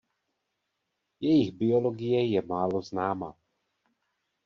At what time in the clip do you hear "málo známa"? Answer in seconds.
2.41-3.35